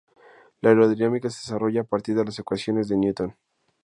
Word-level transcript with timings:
La 0.61 0.69
aerodinámica 0.69 1.29
se 1.29 1.41
desarrolla 1.41 1.81
a 1.81 1.83
partir 1.83 2.15
de 2.15 2.25
las 2.25 2.39
ecuaciones 2.39 2.87
de 2.87 2.97
Newton. 2.97 3.35